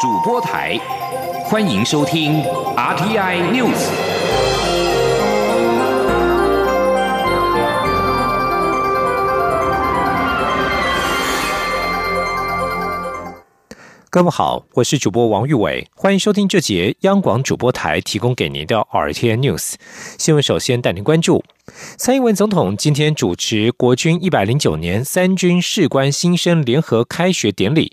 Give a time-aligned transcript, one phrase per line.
[0.00, 0.76] 主播台，
[1.44, 2.42] 欢迎收听
[2.76, 3.90] RTI News。
[14.10, 19.74] 各位好，我是主播王玉伟，欢迎收听这节央广主播台提供给您的 RTI News
[20.18, 20.42] 新闻。
[20.42, 21.44] 首先带您关注。
[21.96, 27.92] 蔡英文总统今天主持国军一百零九年三军士官新生联合开学典礼。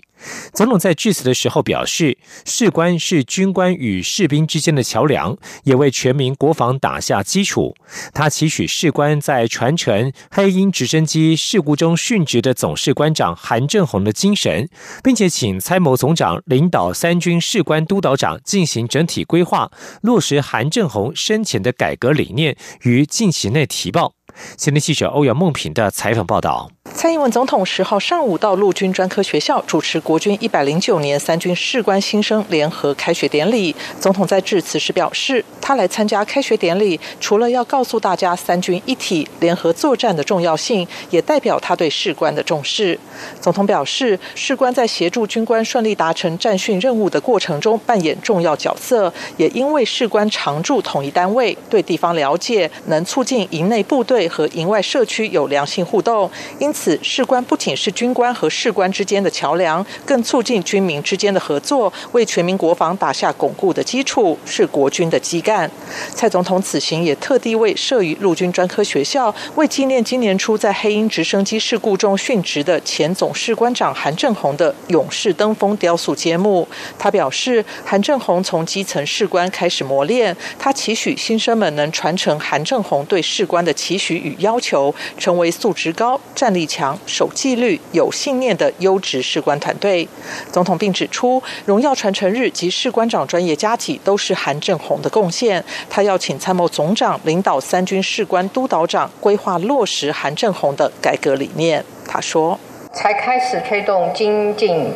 [0.52, 7.74] 总统在致辞的时候表示，士官是军官与士兵之间的桥梁，也为全民国防打下基础。
[8.14, 14.68] 他期许士官在传承黑鹰直升机事故中殉职的总士官长韩正宏的精神，
[15.02, 23.66] 并且请参谋总长领导三军士官督导长进行整体规划，落实韩正宏生前的改革理念，于近期内。
[23.72, 24.21] 提报。
[24.56, 26.70] 前天记者欧阳梦平的采访报道。
[26.94, 33.74] 蔡英文总统十号上午到陆军专科学校主持国军一百零九年三军士官新生联合开学典礼。
[33.98, 42.98] 总统在致辞时表示，他来参加开学典礼，除了要告诉大家三军一体联合作战的重要性，也代表他对士官的重视。
[43.40, 56.98] 总统表示，士官在协助军官顺利达成战训任务的过程中扮演重要角色，也因为士官常驻统一单位，对地方了解，能促进营内部队和营外社区有良性互动，因此。
[57.02, 65.70] 士官不仅是军官和士官之间的桥梁，更促进军民之间的合作，为全民国防打下巩固的基础，是国军的基干。
[66.14, 76.66] 蔡总统此行也特地为设于陆军专科学校，为纪念今年初在黑鹰直升机事故中殉职的前总士官长韩正宏的勇士登峰雕塑揭幕。
[76.98, 86.66] 他表示，韩正宏从基层士官开始磨练，他期许新生们能传承韩正宏对士官的期许与要求，成为素质高、战力。
[86.72, 90.08] 强守纪律、有信念的优质士官团队。
[90.50, 95.62] 总统并指出，荣耀传承日及士官长专业加体都是韩正宏的贡献。
[95.90, 101.84] 他要请参谋总长领导三军士官督导长规划落实韩正宏的改革理念。
[102.08, 102.58] 他说
[102.94, 104.92] ：“才开始推动精进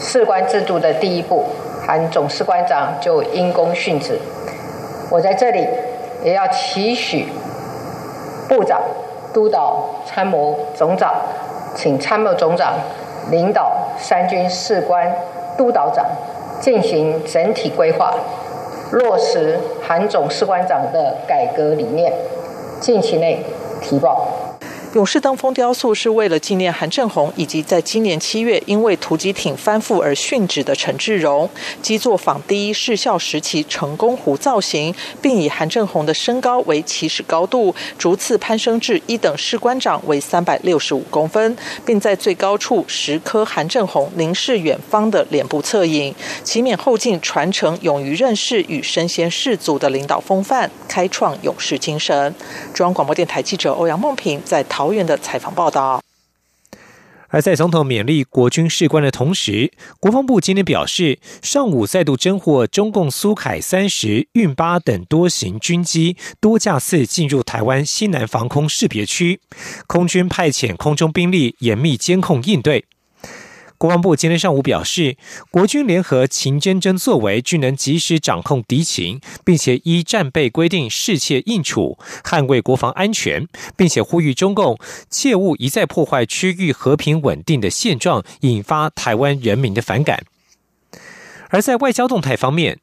[0.00, 1.44] 士官制度的第一步，
[1.86, 4.18] 韩总士官长就因公殉职。
[5.10, 5.66] 我在这里
[6.24, 7.26] 也要期许
[8.48, 8.80] 部长。”
[9.34, 11.12] 督导参谋总长，
[11.74, 12.74] 请参谋总长
[13.32, 15.12] 领导三军士官
[15.58, 16.06] 督导长
[16.60, 18.14] 进行整体规划，
[18.92, 22.12] 落实韩总士官长的改革理念，
[22.78, 23.44] 近期内
[23.82, 24.24] 提报。
[24.94, 31.50] 勇士登峰雕塑是为了纪念韩正宏以及在今年七月因为突击艇翻覆而殉职的陈志荣，
[31.82, 52.32] 基座仿第一士校时期成功湖造型，并以韩正宏的身高为起始高度，逐次攀升至一等士官长为三百六十五公分，并在最高处石刻韩正宏凝视远方的脸部侧影，祈勉后进传承勇于任事与身先士卒的领导风范，开创勇士精神。
[52.72, 54.83] 中央广播电台记者欧阳梦平在桃。
[54.84, 56.02] 遥远的采访报道。
[57.28, 69.40] 而在总统勉励国军士官的同时，国防部今天表示，上午再度侦获中共苏凯三十、运八等多型军机多架次进入台湾西南防空识别区，
[69.88, 72.84] 空军派遣空中兵力严密监控应对。
[73.84, 75.18] 国防部今天上午表示，
[75.50, 83.46] 国军联合勤真真作为，均能及时掌控敌情，并且依战备规定适切应处，捍卫国防安全，
[83.76, 84.78] 并且呼吁中共
[85.10, 90.24] 切勿一再破坏区域和平稳定的现状，引发台湾人民的反感。
[91.50, 92.78] 而在外交动态方面，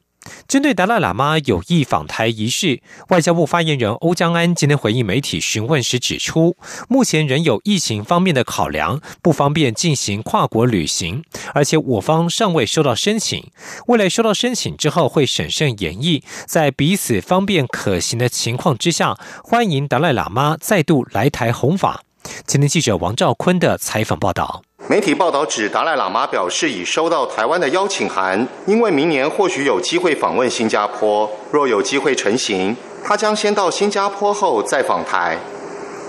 [0.52, 6.58] 针对达赖喇嘛有意访台一事，外交部发言人欧江安今天回应媒体询问时指出，
[6.90, 11.24] 目前仍有疫情方面的考量，不方便进行跨国旅行，
[11.54, 13.50] 而且我方尚未收到申请，
[13.86, 22.02] 未来收到申请之后会审慎演绎，在彼此方便可行的情况之下，欢迎达赖喇嘛再度来台弘法。
[22.46, 24.62] 今天记者王兆坤的采访报道。
[24.88, 31.30] 媒体报道指，达赖喇嘛表示已收到台湾的邀请函，因为明年或许有机会访问新加坡。
[31.52, 35.38] 若有机会成行，他将先到新加坡后再访台。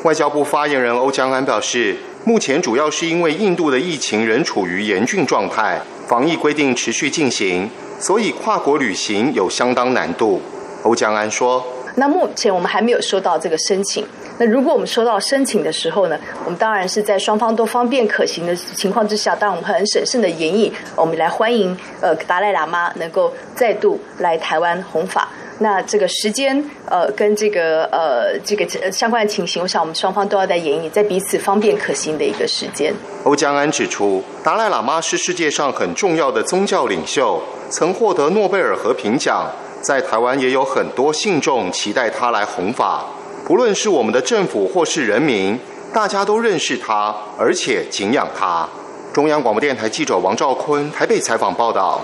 [0.03, 10.41] 外交部发言人欧江安表示，目前主要是因为印度的疫情仍处于严峻状态，防疫规定持续进行，所以跨国旅行有相当难度。
[10.81, 11.63] 欧江安说
[11.95, 14.03] ：“那目前我们还没有收到这个申请。”
[14.39, 25.29] 那如果我们收到申请的时候呢，我们当然是在双方都方便可行的情况之下，当我们很审慎的演绎，我们来欢迎呃达赖喇嘛能够再度来台湾弘法。
[25.59, 26.57] 那这个时间
[26.89, 32.91] 呃跟这个呃这个相关的情形，我想我们双方都要在演绎，在彼此方便可行的一个时间。
[33.23, 37.39] 欧江安指出，达赖喇嘛是世界上很重要的宗教领袖，
[37.69, 39.51] 曾获得诺贝尔和平奖，
[39.81, 43.05] 在台湾也有很多信众期待他来弘法。
[43.45, 45.59] 不论是我们的政府或是人民，
[45.93, 48.67] 大家都认识他，而且敬仰他。
[49.11, 52.01] 中央广播电台记者王兆坤台北采访报道。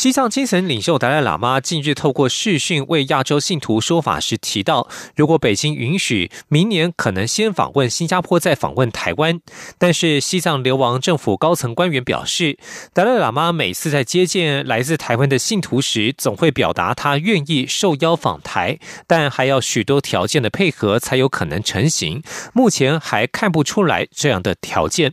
[0.00, 9.42] 西藏精神领袖达赖喇嘛近日透过视讯为亚洲信徒说法时提到，如果北京允许，明年可能先访问新加坡，再访问台湾。
[9.76, 12.56] 但是西藏流亡政府高层官员表示，
[12.94, 22.22] 达赖喇嘛每次在接见来自台湾的信徒时，总会表达他愿意受邀访台，但还要许多条件的配合才有可能成行。
[22.54, 25.12] 目前还看不出来这样的条件。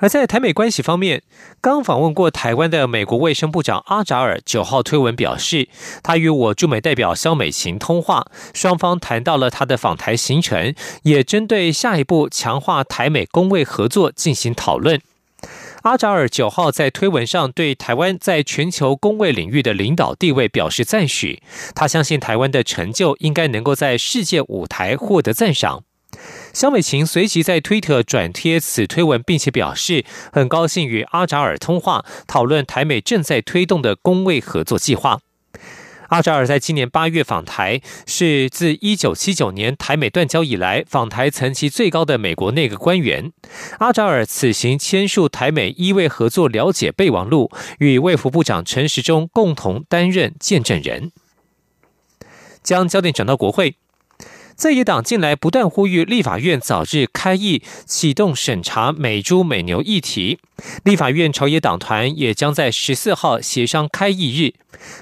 [0.00, 1.22] 而在台美关系方面，
[1.60, 5.68] 刚访问过台湾的美国卫生部长阿扎尔九号推文表示，
[6.02, 15.00] 他与我驻美代表肖美琴通话，双方谈到了他的访台行程，也针对下一步强化台美公卫合作进行讨论。
[15.82, 21.42] 阿扎尔九号在推文上对台湾在全球公卫领域的领导地位表示赞许，
[21.74, 25.84] 他相信台湾的成就应该能够在世界舞台获得赞赏。
[26.52, 35.20] 肖美琴随即在推特转贴此推文，并且表示很高兴与阿扎尔通话，讨论台美正在推动的公卫合作计划。
[36.08, 43.30] 阿扎尔在今年八月访台，是自一九七九年台美断交以来访台层级最高的美国内阁官员。
[43.78, 51.12] 阿扎尔此行签署台美医卫合作了解备忘录，与卫福部长陈时中共同担任见证人。
[52.64, 53.76] 将焦点转到国会。
[54.60, 60.38] 在野党近来不断呼吁立法院早日开议，启动审查美猪美牛议题。
[60.84, 64.52] 立法院朝野党团也将在十四号协商开议日。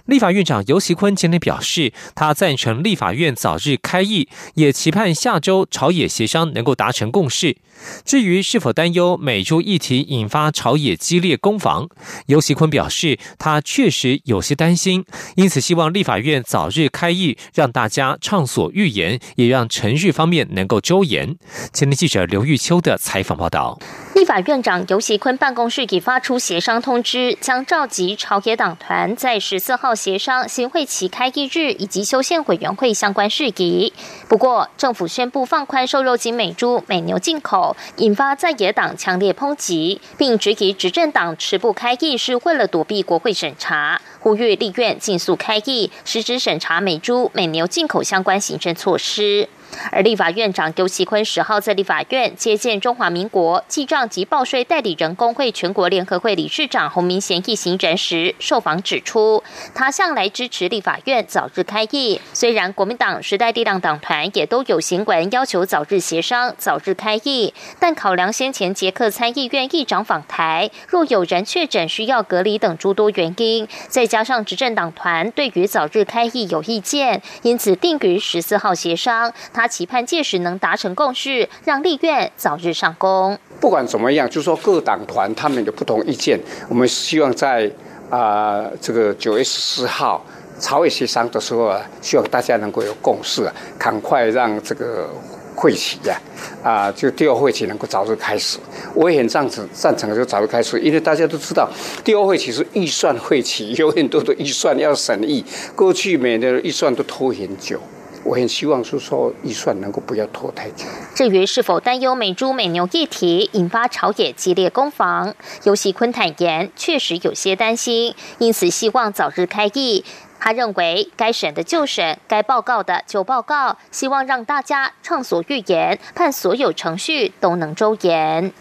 [0.05, 7.57] 立法院长游锡坤今天表示，他赞成立法院早日开议，也期盼下周朝野协商能够达成共识。
[8.05, 11.89] 至于是否担忧美猪议题引发朝野激烈攻防，
[12.27, 15.05] 尤锡坤表示，他确实有些担心，
[15.37, 21.37] 因此希望立法院早日开议，让大家畅所欲言，也让程序方面能够周延。
[21.73, 23.79] 前天记者刘玉秋的采访报道。
[24.15, 33.93] 立法院长尤锡坤办公室已发出协商通知，将召集朝野党团在十四号协商新会期开议日以及修宪委员会相关事宜。
[34.29, 49.49] 不过，政府宣布放宽瘦肉精美猪美牛进口，引发在野党强烈抨击，并质疑执政党持不开议是为了躲避国会审查，呼吁立院尽速开议，实质审查美猪美牛进口相关行政措施。
[49.93, 59.43] 而立法院长尤锡坤十号在立法院接见中华民国记账及报税代理人工会全国联合会理事长洪明贤一行人时，受访指出，
[59.75, 62.19] 他向来支持立法院早日开议。
[62.33, 79.33] 虽然国民党时代力量党团也都有行文要求早日协商、早日开议，但考量先前捷克参议院议长访台，若有人确诊需要隔离等诸多原因，在加上执政党团对于早日开议有意见，因此定于十四号协商。
[79.53, 83.39] 他期盼届时能达成共识，让立院早日上工。
[83.61, 87.71] 不管怎么样，就是说各党团他们有不同意见，我们希望在
[88.09, 90.25] 啊这个九月十四号
[90.59, 95.11] 朝野协商的时候啊，希望大家能够有共识啊，赶快让这个
[95.59, 96.17] 会期呀
[96.63, 98.59] 啊就第二会期能够早日开始。
[98.95, 101.69] 我也很赞成赞成就早日开始，因为大家都知道
[102.05, 105.45] 第二会期是预算会期，有很多的预算要审议，
[105.75, 107.81] 过去每年的预算都拖很久。
[108.25, 110.85] 我很希望是说预算能够不要拖太久。
[111.15, 120.05] 至于是否担忧美猪美牛议题引发朝野激烈攻防，尤喜坤坦言确实有些担心，因此希望早日开议。
[120.41, 128.53] 他认为该审的就审，该报告的就报告，希望让大家畅所欲言，盼所有程序都能周延。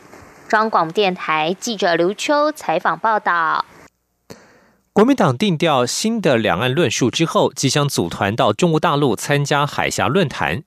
[0.47, 3.65] 中广电台记者刘秋采访报道。
[4.93, 10.63] 国民党定调新的两岸论述之后，即将组团到中国大陆参加海峡论坛。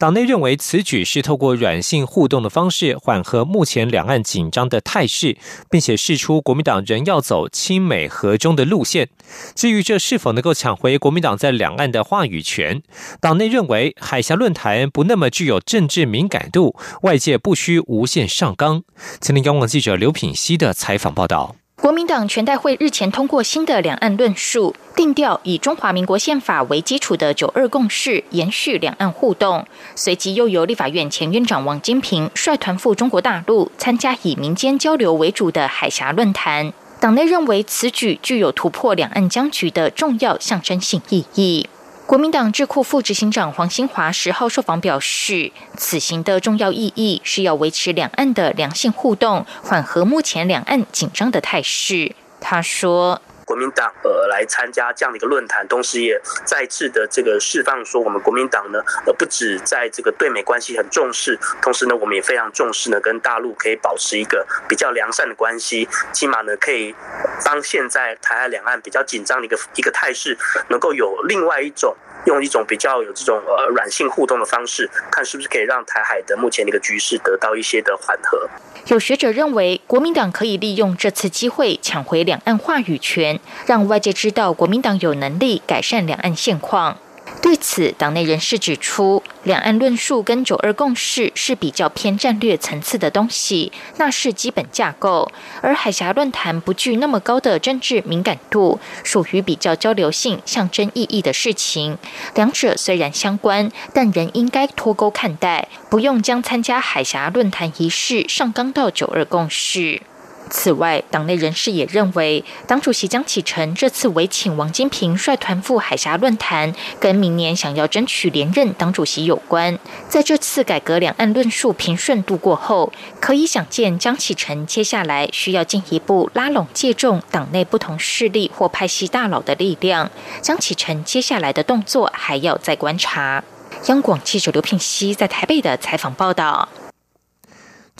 [0.00, 5.36] 党内认为此举是透过软性互动的方式缓和目前两岸紧张的态势，
[5.68, 9.10] 并且示出国民党仍要走亲美和中的路线。
[9.54, 12.82] 至于这是否能够抢回国民党在两岸的话语权，
[13.20, 18.82] 党内认为海峡论坛不那么具有政治敏感度，外界不需无限上纲。
[19.20, 21.56] 前天央广记者刘品熙的采访报道。
[21.80, 29.66] 国民党全代会日前通过新的两岸论述，定调以中华民国宪法为基础的“九二共识”延续两岸互动。
[29.96, 36.70] 随即又由立法院前院长王金平率团赴中国大陆参加以民间交流为主的海峡论坛。
[37.00, 41.66] 党内认为此举具有突破两岸僵局的重要象征性意义。
[42.10, 52.16] 国民党智库副执行长黄兴华十号受访表示，此行的重要意义是要维持两岸的良性互动，缓和目前两岸紧张的态势。
[52.40, 53.22] 他说。
[53.46, 66.94] 国民党呃来参加这样的一个论坛，同时也再次的这个释放说，我们国民党呢呃不止在这个对美关系很重视，同时呢我们也非常重视呢跟大陆可以保持一个比较良善的关系，起码呢可以
[67.44, 70.36] 当现在台海两岸比较紧张的一个一个态势，
[70.68, 78.48] 能够有另外一种用一种比较有这种呃软性互动的方式，看是不是可以让台海的目前的一个局势得到一些的缓和。
[78.86, 86.98] 有学者认为，国民党可以利用这次机会抢回两岸话语权，让外界知道国民党有能力改善两岸现况。
[87.42, 95.26] 对此，党内人士指出，两岸论述跟九二共识是比较偏战略层次的东西，那是基本架构；
[95.62, 101.96] 而海峡论坛不具那么高的政治敏感度，属于比较交流性、象征意义的事情。
[102.34, 110.02] 两者虽然相关，但仍应该脱钩看待，不用将参加海峡论坛仪式上纲到九二共识。
[110.50, 119.78] 此外，党内人士也认为，党主席江启臣这次委请王金平率团赴海峡论坛，跟明年想要争取连任党主席有关。
[120.08, 130.10] 在这次改革两岸论述平顺度过后，可以想见江启臣接下来需要进一步拉拢借重党内不同势力或派系大佬的力量。
[130.42, 133.44] 江启臣接下来的动作还要再观察。
[133.86, 136.68] 央广记者刘聘熙在台北的采访报道。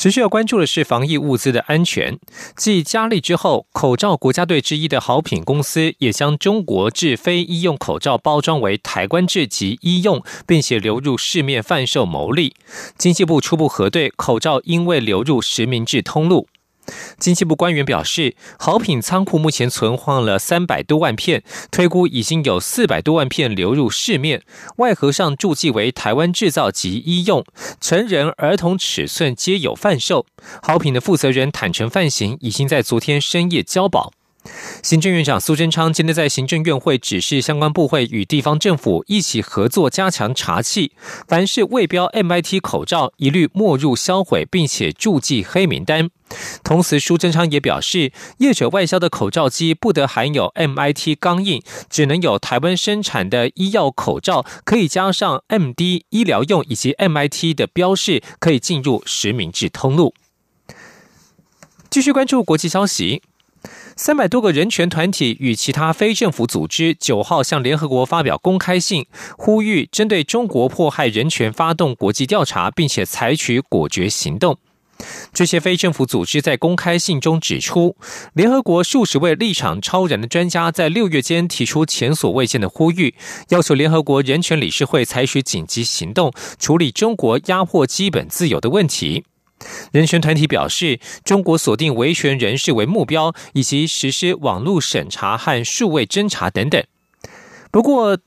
[0.01, 2.19] 持续要关注的是防疫物资的安全。
[2.57, 12.55] 继佳丽之后，口罩国家队之一的好品公司也将中国制非医用口罩包装为台湾制及医用，并且流入市面贩售牟利。
[12.97, 16.49] 经济部初步核对，口罩因未流入实名制通路。
[17.19, 24.43] 经济部官员表示，好品仓库目前存放了三百多万片，推估已经有四百多万片流入市面。
[24.77, 27.45] 外盒上注记为台湾制造及医用，
[27.81, 30.27] 成人、儿童尺寸皆有贩售。
[30.63, 34.13] 好品的负责人坦诚犯行，已经在昨天深夜交保。
[34.83, 40.93] 行政院长苏贞昌今天在行政院会指示相关部会与地方政府一起合作，加强查气。
[41.29, 46.09] 凡是未标 MIT 口罩，一律没入销毁，并且注记黑名单。
[46.65, 60.15] 同时，苏贞昌也表示，业者外销的口罩机不得含有 MIT 钢印，只能有台湾生产的医药口罩可以加上 MD 医疗用以及 MIT 的标示，可以进入实名制通路。
[61.91, 63.23] 继续关注国际消息。
[64.03, 69.05] 三百多个人权团体与其他非政府组织九号向联合国发表公开信，
[69.37, 74.57] 呼吁针对中国迫害人权发动国际调查，并且采取果决行动。
[75.35, 77.95] 这些非政府组织在公开信中指出，
[78.33, 83.15] 联合国数十位立场超然的专家在六月间提出前所未见的呼吁，
[83.51, 89.25] 要求联合国人权理事会采取紧急行动，处理中国压迫基本自由的问题。
[89.93, 96.83] 人权团体表示，中国锁定维权人士为目标，以及实施网络审查和数位侦查等等。
[97.71, 98.19] 不过，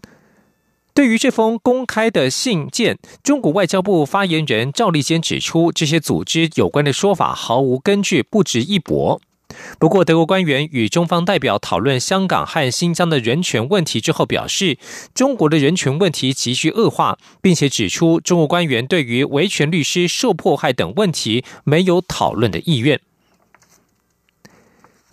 [0.93, 9.19] 对于这封公开的信件，中国外交部发言人赵立坚指出，这些组织有关的说法毫无根据，不值一驳。
[9.79, 14.77] 不过，德国官员与中方代表讨论香港和新疆的人权问题之后，表示
[15.13, 22.99] 中国的人权问题急剧恶化，并且指出中国官员对于维权律师受迫害等问题没有讨论的意愿。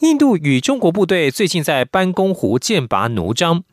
[0.00, 3.64] 印度与中国部队最近在班公湖剑拔弩张。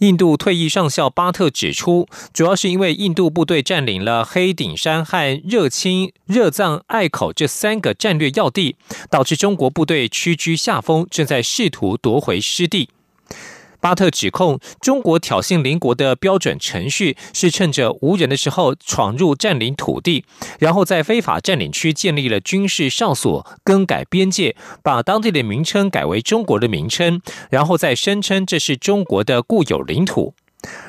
[0.00, 8.76] 印度退役上校巴特指出，主要是因为印度部队占领了黑顶山和热钦、热藏隘口这三个战略要地，
[9.10, 12.88] 导致中国部队屈居下风，正在试图夺回失地。
[13.80, 20.24] 巴特指控中国挑衅邻国的标准程序是趁着无人的时候闯入占领土地，
[20.58, 27.20] 然后在非法占领区建立了军事哨所，更改边界，把当地的名称改为中国的名称，
[27.50, 30.34] 然后再声称这是中国的固有领土。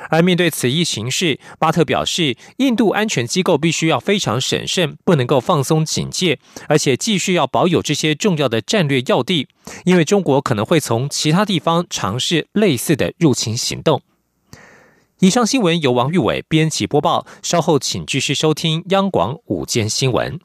[0.09, 9.47] 而面对此一形势，巴特表示，印度安全机构必须要非常审慎，不能够放松警戒，而且继续要保有这些重要的战略要地，
[9.85, 14.01] 因为中国可能会从其他地方尝试类似的入侵行动。
[15.19, 20.39] 以上新闻由王玉伟编辑播报，稍后请继续收听央广午间新闻。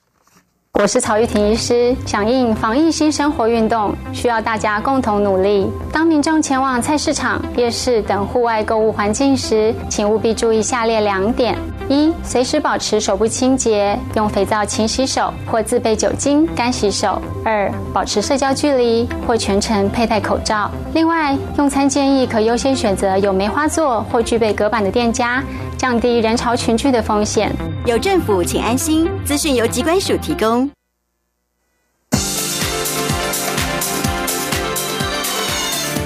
[0.78, 1.96] 我是曹玉婷医师。
[2.04, 5.70] 响应防疫新生活运动，需要大家共同努力。
[5.90, 11.56] 当民众前往菜市场、夜市等户外购物环境时，请务必注意下列两点。
[11.88, 20.70] 一、随时保持手部清洁，用肥皂勤洗手或自备酒精干洗手；二、保持社交距离或全程佩戴口罩。
[20.92, 25.42] 另外，用餐建议可优先选择有梅花座或具备隔板的店家，
[25.78, 27.50] 降低人潮群聚的风险。
[27.86, 29.08] 有政府，请安心。
[29.24, 30.65] 资讯由机关署提供。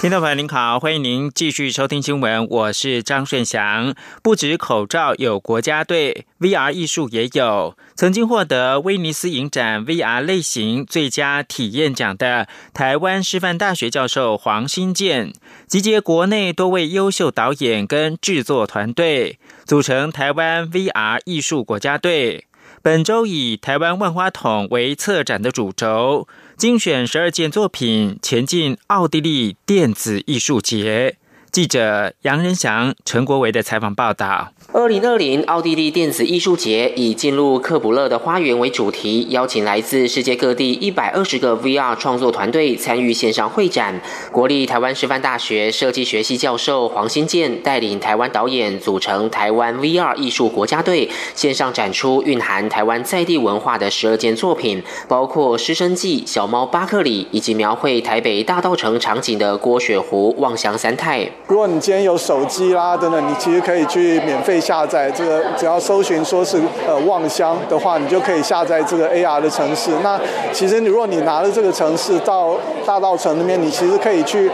[0.00, 3.96] 听众朋友您好，欢迎您继续收听新闻，我是张顺祥。
[4.22, 7.76] 不止口罩有国家队，VR 艺术也有。
[7.96, 15.32] 曾经获得威尼斯影展 VR 类型最佳体验奖的台湾师范大学教授黄新建，
[15.66, 22.44] 集结国内多位优秀导演跟制作团队，组成台湾 VR 艺术国家队。
[22.80, 26.28] 本周以台湾万花筒为策展的主轴，
[26.58, 31.16] 精选十二件作品，前进奥地利电子艺术节。
[31.58, 34.52] 记者杨仁祥、陈国维的采访报道。
[34.72, 44.00] 二零二零奥地利电子艺术节以进入克卜勒的花园为主题，邀请来自世界各地一百二十个 VR 创作团队参与线上会展。
[44.30, 61.28] 国立台湾师范大学设计学系教授黄新建带领台湾导演组成台湾 VR 艺术国家队，线上展出蕴含台湾在地文化的十二件作品，包括《师生记》、《小猫巴克里》，以及描绘台北大道城场景的郭雪湖、望乡三态。
[61.48, 64.60] 如果你今天有手机啦等等，你其实可以去免费。
[64.60, 69.90] 下载这个，只要搜寻说是呃望乡的话，你就可以下载这个 AR 的城市。
[70.02, 70.20] 那
[70.52, 74.50] 其实你如果你拿了这个城市到大道城那边，你其实可以去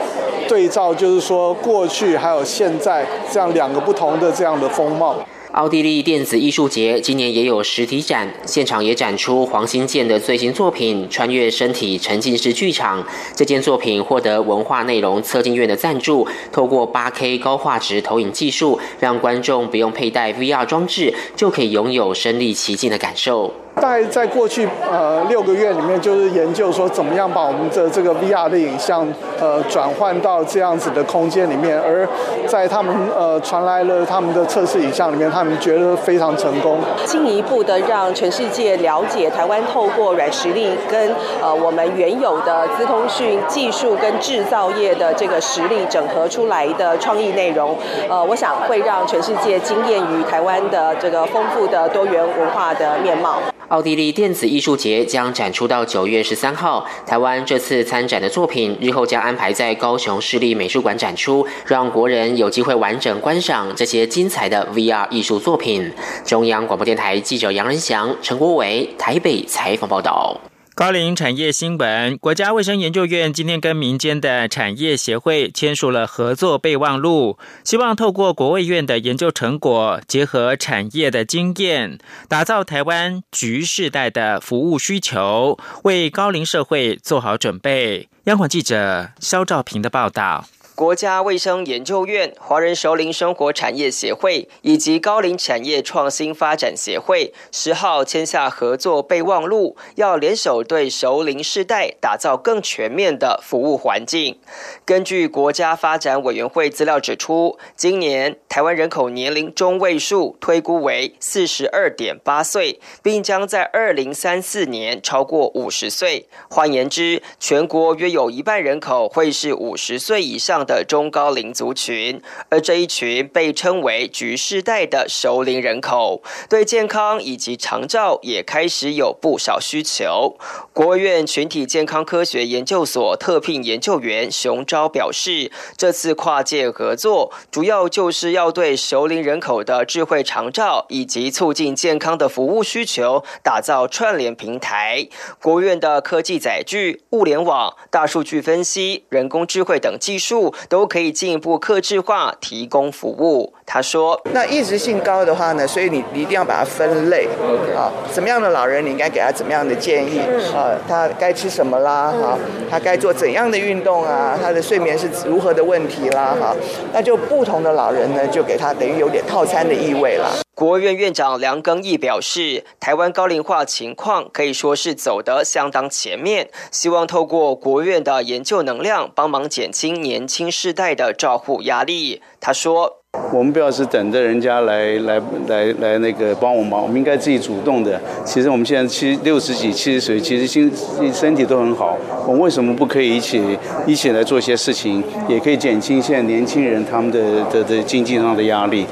[0.46, 5.16] 对照，就是说过去还有现在这样两个不同的这样的风貌。
[5.54, 13.00] 奥地利电子艺术节今年也有实体展，现场也展出黄新建的最新作品《穿越身体沉浸式剧场》。
[13.37, 23.54] 这件作品获得文化内容策进院的赞助，透过 8K 高画质投影技术，让观众不用佩戴 VR 装置，就可以拥有身临其境的感受。
[23.81, 29.07] 大概在过去呃六个月里面，就是研究说怎么样把我们的这个 VR 的影像
[29.40, 32.07] 呃转换到这样子的空间里面，而
[32.47, 47.76] 在他们呃传来了他们的测试影像里面，他们觉得非常成功，进一步的让全世界了解台湾透过软实力跟呃我们原有的资通讯技术跟制造业的这个实力整合出来的创意内容，
[48.08, 53.39] 呃，我想会让全世界惊艳于台湾的这个丰富的多元文化的面貌。
[53.68, 56.86] 奥地利电子艺术节将展出到九月十三号。
[57.06, 65.92] 台湾这次参展的作品，日后将安排在高雄市立美术馆展出，让国人有机会完整观赏这些精彩的 VR 艺术作品。
[66.24, 70.38] 中央广播电台记者杨仁祥、陈国伟台北采访报道。
[70.76, 88.08] 高龄产业新闻：国家卫生研究院今天跟民间的产业协会签署了合作备忘录，希望透过国卫院的研究成果，结合产业的经验，打造台湾局世代的服务需求，为高龄社会做好准备。
[88.25, 90.45] 央广记者肖兆平的报道。
[90.75, 104.37] 国家卫生研究院、华人熟龄生活产业协会以及高龄产业创新发展协会十号签下合作备忘录，要联手对熟龄世代打造更全面的服务环境。
[104.84, 116.26] 根据国家发展委员会资料指出，今年台湾人口年龄中位数推估为四十二点八岁，并将在二零三四年超过五十岁。
[116.50, 120.63] 换言之，全国约有一半人口会是五十岁以上。
[120.64, 130.36] 的中高龄族群，而这一群被称为“局世代”的熟龄人口，对健康以及长照也开始有不少需求。
[130.72, 145.08] 国务院群体健康科学研究所特聘研究员熊昭表示，这次跨界合作，主要就是要对熟龄人口的智慧长照以及促进健康的服务需求打造串联平台。
[145.42, 150.53] 国务院的科技载具、物联网、大数据分析、人工智慧等技术。
[150.69, 153.52] 都可以进一步克制化提供服务。
[153.67, 157.26] 他说：“那抑制性高的话呢，所以你你一定要把它分类
[157.75, 160.21] 啊，怎么样的老人你应该给他怎么样的建议
[160.54, 160.76] 啊？
[160.86, 162.12] 他该吃什么啦？
[162.12, 162.38] 哈，
[162.71, 164.38] 他该做怎样的运动啊？
[164.40, 166.36] 他的睡眠是如何的问题啦？
[166.38, 166.54] 哈，
[166.93, 182.23] 那就不同的老人呢，就给他等于有点套餐的意味了。”国务院院长梁庚义表示，台湾高龄化情况可以说是走得相当前面，希望透过国务院的研究能量，帮忙减轻年轻世代的照护压力。
[182.40, 183.00] 他说。
[183.32, 188.00] 我们不要是等着人家来来来来那个帮我忙，我们应该自己主动的。
[188.25, 190.71] 其实我们现在七六十几、七十岁，其实心
[191.12, 191.97] 身体都很好。
[192.26, 198.84] 我们为什么不可以一起一起来做些事情，也可以减轻现在年轻人他们的的的经济上的压力？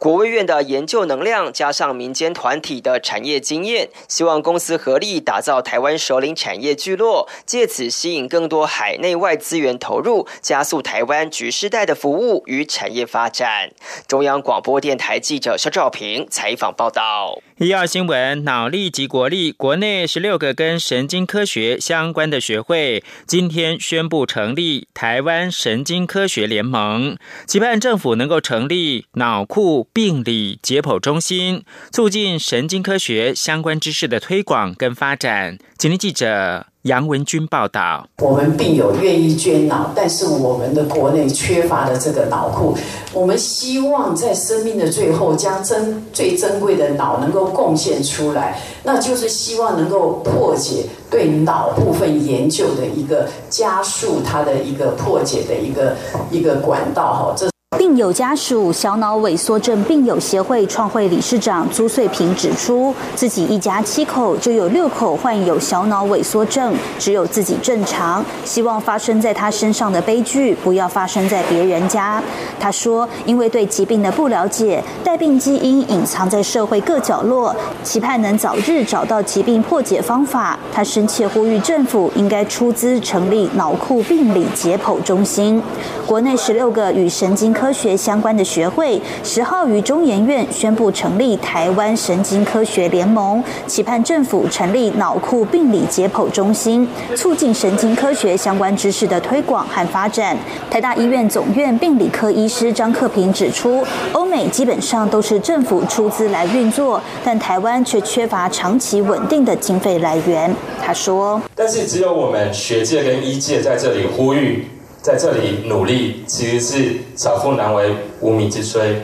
[0.00, 13.72] 国卫院的研究能量，加上民间团体的产业经验，希望公司合力打造台湾首领产业聚落，借此吸引更多海内外资源投入，加速台湾局世代的服务与产业发展。
[14.08, 17.38] 中央广播电台记者肖兆平采访报道。
[17.60, 35.58] 医药新闻：脑力及国力，国内十六个跟神经科学相关的学会今天宣布成立台湾神经科学联盟，期盼政府能够成立脑库病理解剖中心，促进神经科学相关知识的推广跟发展。
[35.80, 36.66] 今天记者。
[36.82, 42.76] 杨文军报道：我们病友愿意捐脑，但是我们的国内缺乏了这个脑库。
[43.14, 55.96] 我们希望在生命的最后，将珍最珍贵的脑能够贡献出来，那就是希望能够破解对脑部分研究的一个加速，它的一个破解的一个
[56.30, 57.12] 一个管道。
[57.14, 57.49] 哈，这。
[57.78, 68.24] 病友家属小脑萎缩症病友协会创会理事长朱穗平指出，自己一家七口就有六口患有小脑萎缩症，只有自己正常。
[68.44, 72.20] 希望发生在他身上的悲剧不要发生在别人家。
[72.58, 77.54] 他说，因为对疾病的不了解，带病基因隐藏在社会各角落，
[77.84, 80.58] 期盼能早日找到疾病破解方法。
[80.72, 85.62] 他深切呼吁政府应该出资成立脑库病理解剖中心。
[86.04, 100.34] 国内十六个与神经科学相关的学会十号于中研院宣布成立台湾神经科学联盟，期盼政府成立脑库病理解剖中心，促进神经科学相关知识的推广和发展。
[100.70, 110.50] 台大医院总院病理科医师张克平指出，欧美基本上都是政府出资来运作，但台湾却缺乏长期稳定的经费来源。
[110.82, 114.66] 他说：“但是只有我们学界跟医界在这里呼吁。”
[115.02, 118.94] 在这里努力，其实是巧妇难为无米之炊，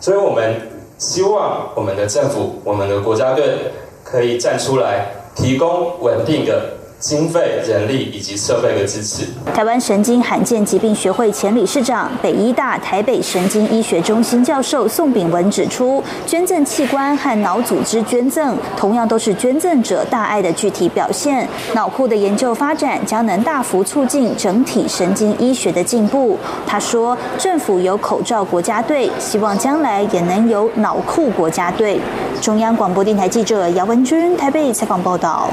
[0.00, 0.54] 所以我们
[0.98, 3.72] 希望我们的政府、我们的国家队
[4.04, 6.81] 可以站出来，提供稳定的。
[7.02, 9.26] 经费、人力以及设备的支持。
[9.52, 21.46] 台湾神经罕见疾病学会前理事长、北医大台北神经医学中心教授宋炳文指出，捐赠器官和脑组织捐赠，同样都是捐赠者大爱的具体表现。
[21.74, 26.38] 脑库的研究发展将能大幅促进整体神经医学的进步。
[26.64, 32.00] 他说，政府有口罩国家队，希望将来也能有脑库国家队。
[32.40, 35.50] 中央广播电台记者姚文君台北采访报道。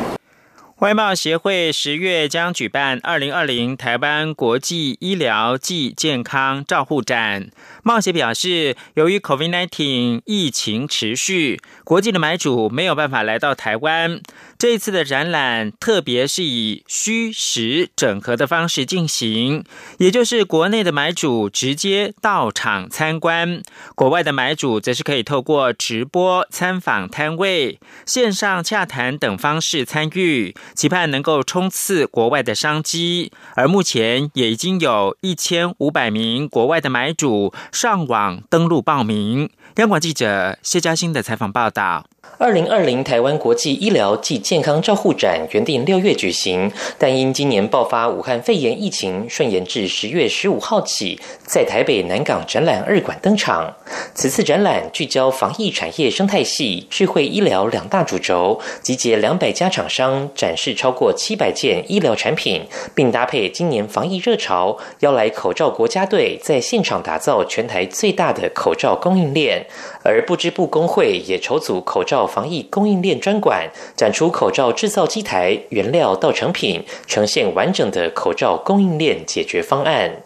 [0.79, 7.49] 外贸协会十月将举办二零二零台湾国际医疗暨健康照护展。
[7.83, 14.21] 贸协表示，由于 COVID-19 疫情持续，国际的买主没有办法来到台湾。
[14.59, 19.63] 这次的展览，特别是以虚实整合的方式进行，
[19.99, 23.63] 也就是国内的买主直接到场参观，
[23.95, 33.31] 国外的买主则是可以透过直播参访摊位、线上洽谈等方式参与，期盼能够冲刺国外的商机。
[33.55, 39.49] 而目前也已经有一千五百名国外的买主上网登录报名。
[39.77, 42.05] 央广记者谢嘉欣的采访报道。
[42.37, 53.73] 二零二零台湾国际医疗暨健康照护展原定六月举行，但因今年爆发武汉肺炎疫情，顺延至十月十五号起，在台北南港展览二馆登场。
[54.13, 62.65] 此次展览聚焦防疫产业生态系、智慧医疗两大主轴，集结两百家厂商，展示超过七百件医疗产品，
[62.95, 69.65] 并搭配今年防疫热潮，邀来口罩国家队在现场打造全台最大的口罩供应链。
[70.03, 80.23] 而不织布工会也筹组口罩防疫供应链专馆，展出口罩制造机台、原料到成品，呈现完整的口罩供应链解决方案。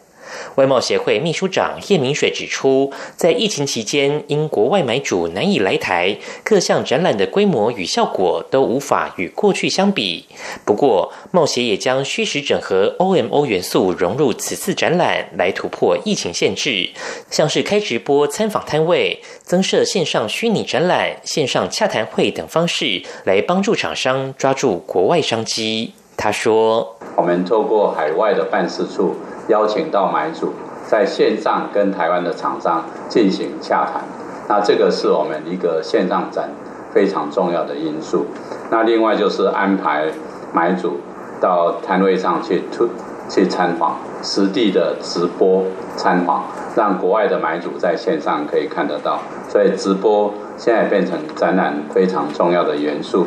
[0.56, 10.26] 外贸协会秘书长叶明水指出，在疫情期间，因国外买主难以来台，各项展览的规模与效果都无法与过去相比。
[10.66, 16.90] 不过，贸协也将虚实整合 OMO 元素融入此次展览，来突破疫情限制，
[17.30, 25.94] 像是开直播参访摊位、增设线上虚拟展览、线上洽谈会等方式，来帮助厂商抓住国外商机。
[26.16, 29.16] 他说：“我们透过海外的办事处。”
[29.48, 30.54] 邀请到买主
[30.88, 34.04] 在线上跟台湾的厂商进行洽谈，
[34.48, 36.50] 那这个是我们一个线上展
[36.94, 38.26] 非常重要的因素。
[38.70, 40.06] 那另外就是安排
[40.54, 41.00] 买主
[41.42, 42.88] 到摊位上去推
[43.30, 45.64] 去参访，实地的直播
[45.96, 46.44] 参访，
[46.76, 49.20] 让国外的买主在线上可以看得到。
[49.50, 53.26] 所以直播现在变成展览非常重要的元素。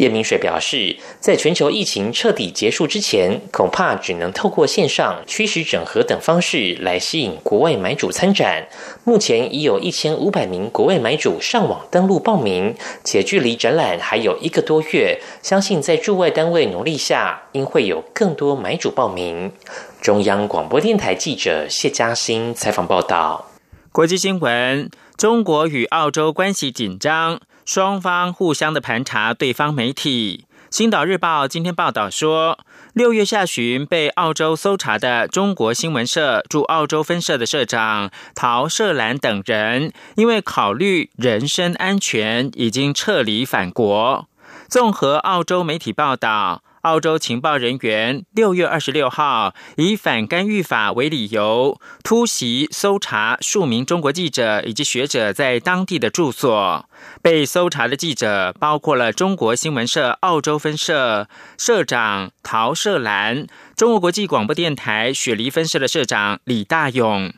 [0.00, 8.66] 叶明水表示，在全球疫情彻底结束之前，恐怕只能透过线上、虚实整合等方式来吸引国外买主参展。
[9.04, 19.52] 目前已有一千五百名国外买主上网登录报名，且距离展览还有一个多月，相信在驻外单位努力下，应会有更多买主报名。
[20.00, 23.50] 中央广播电台记者谢嘉欣采访报道。
[23.92, 27.38] 国际新闻：中国与澳洲关系紧张。
[27.72, 32.58] 双方互相的盘查对方媒体，《星岛日报》今天报道说，
[32.94, 44.26] 六月下旬被澳洲搜查的中国新闻社驻澳洲分社的社长陶社兰等人，因为考虑人身安全，已经撤离返国。
[44.66, 46.64] 综合澳洲媒体报道。
[46.82, 56.88] 澳洲情报人员六月二十六号以反干预法为理由，突袭搜查数名中国记者以及学者在当地的住所。
[57.20, 67.32] 被搜查的记者包括了中国新闻社澳洲分社社长陶社兰、中国国际广播电台雪梨分社的社长李大勇。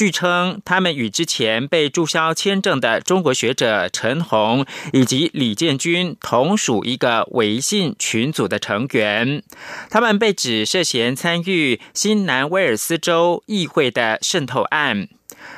[0.00, 9.42] 据称，他们与之前被注销签证的中国学者陈红以及李建军同属一个微信群组的成员。
[9.90, 15.06] 他们被指涉嫌参与新南威尔斯州议会的渗透案。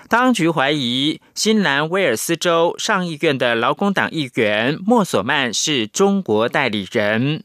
[0.08, 7.44] 当局怀疑新南威尔斯州上议院的劳工党议员莫索曼是中国代理人。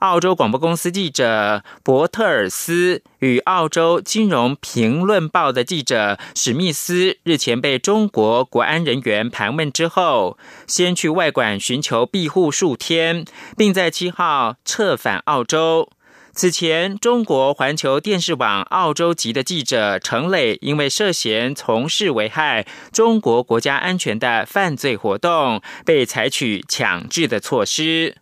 [0.00, 13.24] 澳洲广播公司记者伯特尔斯与澳洲金融评论报的记者史密斯日前被中国国安人员盘问之后，先去外馆寻求庇护数天，
[13.56, 15.90] 并在七号撤返澳洲。
[16.32, 28.18] 此前，中国环球电视网澳洲籍的记者程磊因为涉嫌从事危害中国国家安全的犯罪活动，被采取强制的措施。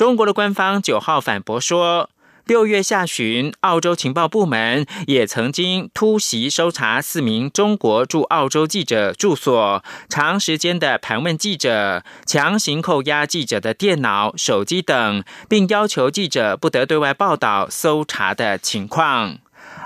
[0.00, 2.08] 中国的官方九号反驳说，
[2.46, 19.36] 六月下旬，澳洲情报部门也曾经突袭搜查四名中国驻澳洲记者住所，长时间的盘问记者，强行扣押记者的电脑、手机等，并要求记者不得对外报道搜查的情况。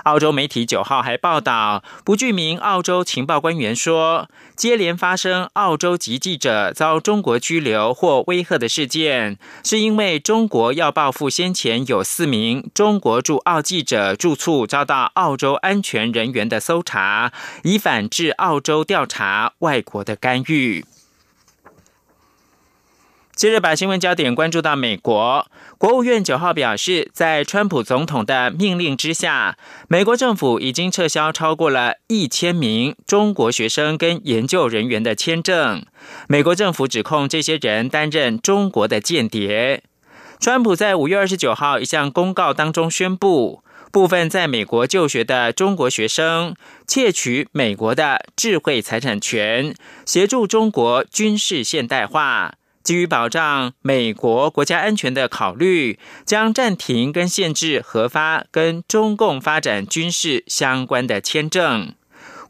[0.05, 20.85] 澳洲媒体九号还报道，不具名澳洲情报官员说，接连发生澳洲籍记者遭中国拘留或威吓的事件，是因为中国要报复先前有四名中国驻澳记者住处遭到澳洲安全人员的搜查，以反制澳洲调查外国的干预。
[23.35, 25.45] 接着把新闻焦点关注到美国，
[25.77, 29.57] 国务院九号表示，在川普总统的命令之下，
[29.89, 35.85] 美国政府已经撤销超过了一千名中国学生跟研究人员的签证。
[36.29, 39.83] 美国政府指控这些人担任中国的间谍。
[40.39, 46.55] 川普在五月二十九号一项公告当中宣布，部分在美国就学的中国学生
[46.87, 52.53] 窃取美国的智慧财产权，协助中国军事现代化。
[52.85, 61.95] 基于保障美国国家安全的考虑，将暂停跟限制核发跟中共发展军事相关的签证。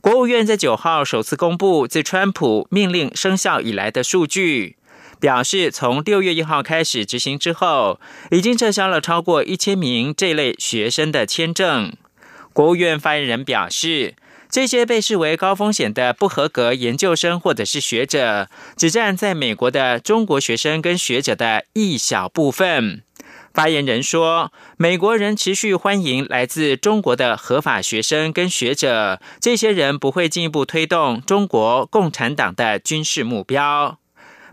[0.02, 4.76] 国务院在九号首次公布自川普命令生效以来的数据，
[5.22, 11.94] 表示从六月一号开始执行之后，已经撤销了超过一千名这类学生的签证。
[12.52, 14.16] 国务院发言人表示。
[14.50, 23.02] 这些被视为高风险的不合格研究生或者是学者，只占在美国的中国学生跟学者的一小部分。
[23.54, 33.98] 发言人说：“美国人持续欢迎来自中国的合法学生跟学者，这些人不会进一步推动中国共产党的军事目标。”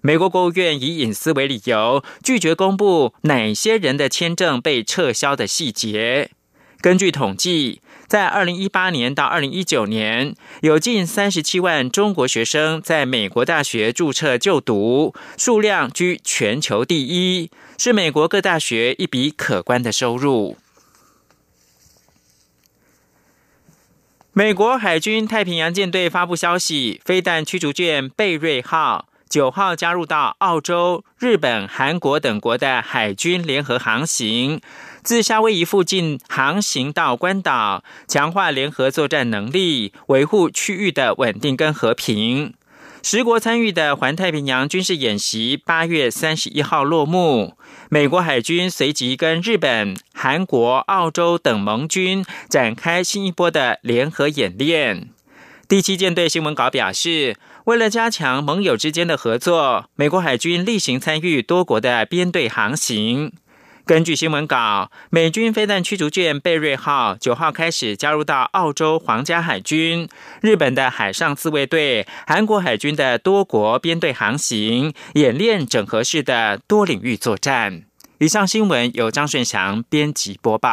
[0.02, 6.30] 美国国务院以隐私为理由，拒绝公布哪些人的签证被撤销的细节。
[6.80, 7.80] 根据统计。
[8.12, 20.58] 在二零一八年到二零一九年，有近三十七万中国学生在美国大学注册就读，数量居全球第一，是美国各大学一笔可观的收入。
[24.34, 34.60] 美国海军太平洋舰队发布消息，飞弹驱逐舰贝瑞号九号加入到澳洲、日本、韩国等国的海军联合航行。
[35.02, 42.54] 自夏威夷附近航行到关岛，强化联合作战能力，维护区域的稳定跟和平。
[43.02, 47.56] 十国参与的环太平洋军事演习八月三十一号落幕，
[47.88, 55.08] 美国海军随即跟日本、韩国、澳洲等盟军展开新一波的联合演练。
[55.66, 63.32] 第七舰队新闻稿表示，为了加强盟友之间的合作，美国海军例行参与多国的编队航行。
[63.84, 70.08] 根据新闻稿，美军飞弹驱逐舰贝瑞号九号开始加入到澳洲皇家海军、
[70.40, 77.82] 日本的海上自卫队、韩国海军的多国编队航行演练，整合式的多领域作战。
[78.18, 80.70] 以上新闻由张顺祥编辑播报。